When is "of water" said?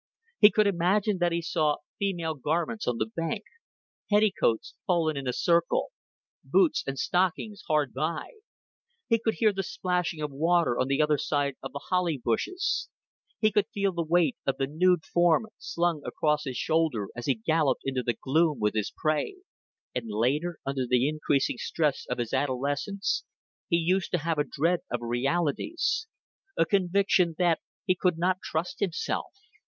10.19-10.79